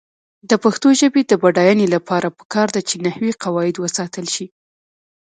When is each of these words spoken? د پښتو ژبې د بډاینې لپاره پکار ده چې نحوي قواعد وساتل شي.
د 0.49 0.51
پښتو 0.63 0.87
ژبې 0.99 1.21
د 1.25 1.33
بډاینې 1.41 1.87
لپاره 1.95 2.27
پکار 2.39 2.67
ده 2.75 2.81
چې 2.89 2.95
نحوي 3.05 3.31
قواعد 3.43 3.75
وساتل 3.79 4.25
شي. 4.35 4.45